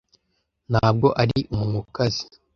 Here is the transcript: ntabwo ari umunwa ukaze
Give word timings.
ntabwo 0.71 1.07
ari 1.21 1.37
umunwa 1.53 1.77
ukaze 1.83 2.23